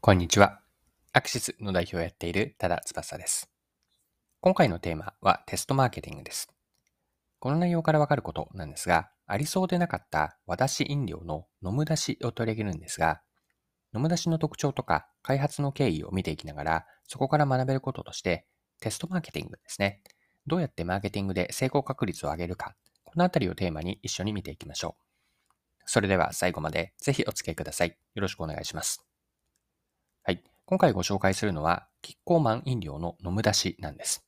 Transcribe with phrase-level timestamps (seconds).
[0.00, 0.60] こんにちは。
[1.12, 3.50] アクシスの代表をやっている多田翼です。
[4.40, 6.48] 今回のテーマはテストマーケティングです。
[7.40, 13.20] この内容からわかることなんですが、ありそうでなかった和出し飲料の飲む出しを取り上げるんですが、
[13.92, 18.46] 飲む出しの特徴とか開発の経緯を見ていきながら、そこから学べることとして、
[18.80, 20.02] テストマーケティングですね。
[20.46, 25.06] どうやってマーケティングで成功確率を上げるか、このあたりをテーマに一緒に見ていきましょう。
[25.86, 27.96] それでは最後までぜひお付き合いください。
[28.14, 29.05] よろしくお願いします。
[30.68, 34.26] 今回ご紹介するのは、キッコーマン飲料の飲む出しなんです。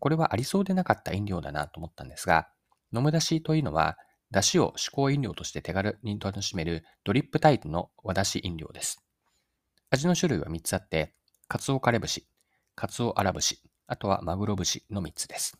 [0.00, 2.48] これはありそうでなかった飲料だなと思ったんですが、
[2.92, 3.96] 飲む出しというのは、
[4.32, 9.00] 出汁を嗜好飲料として手軽に楽しめるドリップタイプの和出し飲料です。
[9.90, 11.14] 味の種類は3つあって、
[11.46, 12.26] カツオカレ節、
[12.74, 15.56] カツオアラ節、あとはマグロ節の3つです。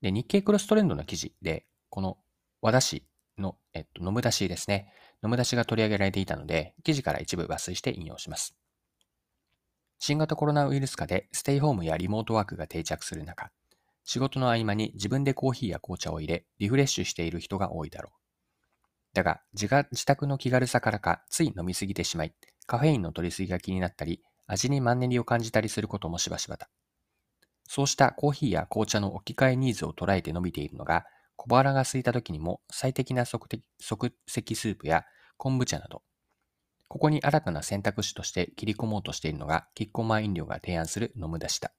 [0.00, 2.18] で、日経クロストレンドの記事で、この
[2.60, 3.06] 和出し
[3.38, 4.92] の、えっと、飲む出しですね。
[5.22, 8.56] 飲む出しが取り上げられていたので、記事から一部抜粋して引用します。
[9.98, 13.50] 新型コロナウイルス禍でステイホームやリモートワークが定着する中、
[14.04, 18.12] 仕事の合間に自分でコーヒーや紅茶を入れ、リフレッシュしている人が多いだろう。
[19.14, 22.34] だが、自が自宅の気軽さからか、つい飲みすぎてしまい、
[22.66, 26.68] カフェインの取りすぎが気になったり、味にマンネリを感じたりすることもしばしばだ。
[27.64, 31.06] そうしたコーヒーや紅茶の置き換えニーズを捉えて伸びているのが、
[31.36, 35.04] 小腹が空いた時にも最適な即席即席スープや
[35.36, 36.02] 昆布茶など、
[36.88, 41.72] ここに新たな選択肢として切り込もうとしているのが、キッコーマン飲料が提案する飲む出しだ。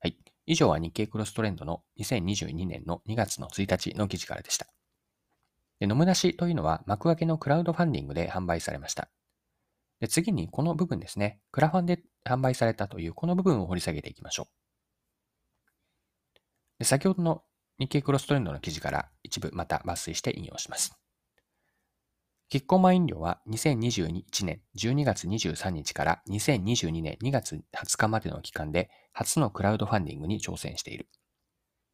[0.00, 0.16] はい。
[0.46, 4.66] 以上は日経クロストレンドの2022年の2月の1日の記事からでした。
[5.80, 9.10] で飲む出しというのは幕開けのクラウドファンディングで販売されました。
[10.00, 14.46] で次にこの部分ですね、クラファンで販売されたというこの部分を掘り下げていきましょう。
[16.78, 17.42] で先ほどの
[17.78, 20.96] 日経クロストレンドの記事から一部また抜粋して引用します。
[22.48, 31.08] キッコーマン飲料は2021年12月23日から2022年2月20日までの期間で初のクラウドファンディングに挑戦している。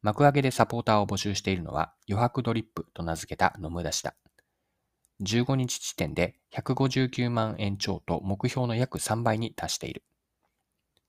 [0.03, 4.13] 幕開けでサポーターを募集しているのは余白ドリップと名付けた飲む出しだ。
[5.21, 10.03] 15日時点で159万円超と目標の約3倍に達している。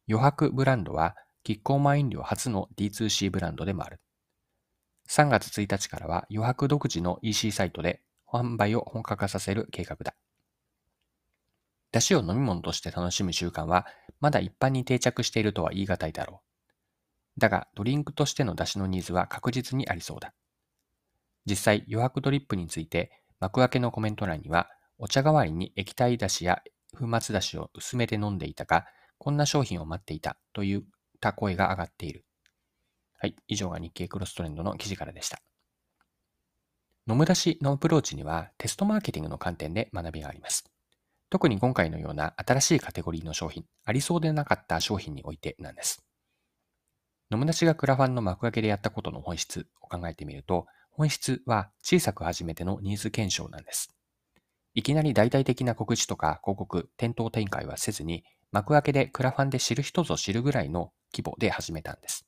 [0.09, 4.01] 余白ブランドはキッコーマン飲料初の D2C ブランドでもある。
[5.09, 10.15] 3月1日からは余白独自の EC サイトで販売を本格化させる計画だ。
[11.93, 13.87] 出汁を飲み物として楽しむ習慣は
[14.21, 16.43] まだ一般に定着しているとは言い難いだろ
[17.37, 17.41] う。
[17.41, 20.35] だが、ドリンクとしての出汁のニーズは確実にありそうだ。
[21.47, 26.63] 実際、余白ドリップについて幕開けのコメント欄には、お茶代わりに液体出汁や
[26.99, 28.87] 粉末出汁を薄めて飲んでいたが、
[29.19, 30.83] こんな商品を待っていたといっ
[31.21, 32.25] た声が上がっている。
[33.25, 35.41] はい、以上が日経クロストレンドの記事からでした。
[37.09, 40.71] 飲む出しのアプローチにはテストマーケティングの観点で学びがあります。
[41.31, 46.05] 特に今回のような新しいカテゴリーの商品、ありそうでなかった商品においてなんです。
[47.33, 53.97] 飲む出しがクラファンの幕開けでやったことの本質を考えてみると、本質は小さく始めてのニーズ検証なんです。
[54.75, 62.27] いきなり大々的な告知とか広告、店頭展開はせずに、幕開けでクラファンで知る人ぞ知るぐらいの規模で始めたんです。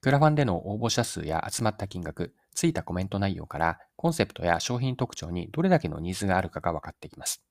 [0.00, 7.42] クラファンでの応募者数や集まった金額、ついたコメント内容からコンセプトや商品特徴にどれだけのニーズがあるかが分かってきます。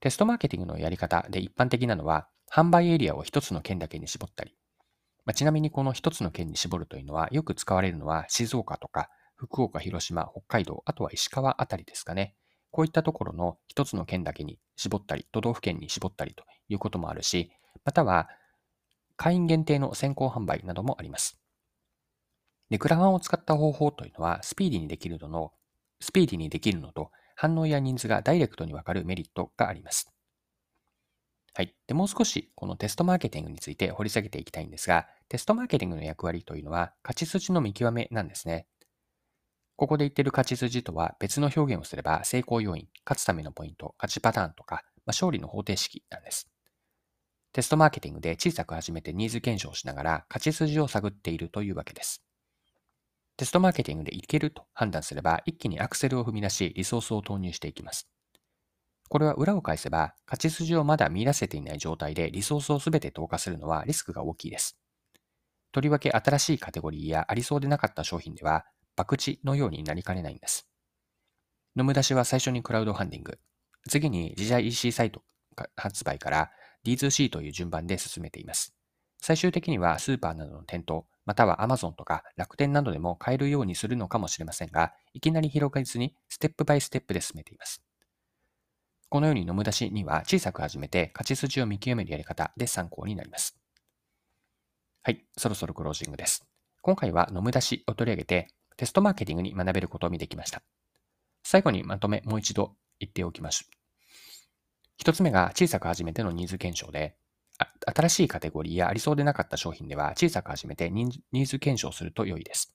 [0.00, 4.56] テストマーケティングのやり方で一般的なのは、販売エリアを一つの県だけに絞ったり、
[5.24, 12.34] まあ、ちなみにこの一つの県に絞るというのは、よく使われるのは静岡とか福岡、広島、北海道、あとは石川あたりですかね。
[12.70, 17.50] こういったところの一つの県だけに絞ったり、都道府県に絞ったりということもあるし、
[17.84, 18.28] または
[19.20, 21.38] 会員限定の先行販売などもあります。
[22.70, 25.52] で、クラファンを使った方法というのは、スピーディーにできるのの、
[26.00, 30.10] スピーディーにできるのと、反応や人数がダイレクトにわかるメリットがあります。
[31.52, 31.74] はい。
[31.86, 38.68] で、もう少しこのテストマーケティングについて掘り下げていきたいんですが、テストマーケティングの役割というのは、勝ち筋の見極めなんですね。
[39.76, 46.49] ここで言ってる勝ち筋とは別の表現をすれば成功要因、勝つためのポイント、勝ちパターンとか、まあ、勝利の方程式なんです。
[47.52, 52.22] テストマーケティングで小さく始めてニーズ検証しながら勝ち筋を探っているというわけです。
[53.36, 58.08] テストマーケティングでいけると判断すれば一気にアクセルを踏み出しリソースを投入していきます。
[59.08, 64.78] これは裏を返せば勝ち筋をまだ見出せていない状態でリソースをすべて投下するのはリスクが大きいです。
[65.72, 68.64] とりわけ新しいカテゴリーやありそうでなかった商品では
[68.96, 70.68] 博打のようになりかねないんです。
[71.76, 73.38] 飲む出しは最初にクラウドファンディング、
[73.88, 75.22] 次に自社 EC サイト
[75.76, 76.50] 発売から
[76.84, 78.74] D2C という順番で進めています。
[79.18, 87.82] 最終的にはスーパーなどの店頭、または Amazon とか楽天などでも買えるようにするのかもしれませんが、いきなり広がりずにステップバイステップで進めています。
[89.10, 93.58] このように飲む出しには小さく始めて勝ち筋を見極めるやり方で参考になります。
[95.02, 96.46] はい、そろそろクロージングです。
[96.80, 100.62] 今回は飲む出しを取り上げてテストマーケティングに学べることを見てきました。
[101.42, 103.68] 最後にまとめもう一度言っておきます。
[105.00, 107.16] 一つ目が小さく始めてのニーズ検証で、
[107.86, 112.74] 新しいカテゴリーやありそうでなかった商品では小さく始めてニーズ検証すると良いです。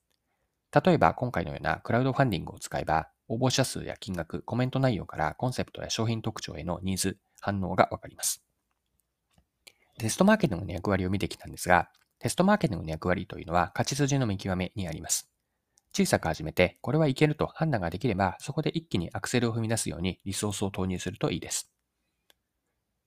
[0.84, 8.44] 例えば今回のようなクラウドファンディングを使えば、応募者数や金額、コメント内容からコンセプトや商品特徴へのニーズ、反応がわかります。
[10.00, 15.30] テストマーケティングの役割を見てきたんですが、テストマーケティングの役割というのは勝ち筋の見極めにあります。
[15.94, 21.70] 小さく始めて、これはいけると判断ができれば、そこで一気にアクセルを踏み出すようにリソースを投入するといいです。